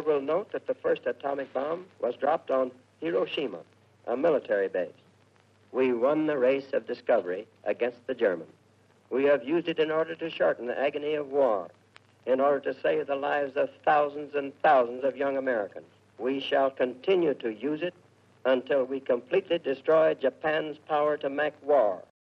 [0.00, 3.58] world will note that the first atomic bomb was dropped on Hiroshima,
[4.06, 4.88] a military base.
[5.72, 8.50] We won the race of discovery against the Germans.
[9.10, 11.68] We have used it in order to shorten the agony of war,
[12.26, 15.86] in order to save the lives of thousands and thousands of young Americans.
[16.18, 17.94] We shall continue to use it
[18.44, 22.02] until we completely destroy Japan's power to make war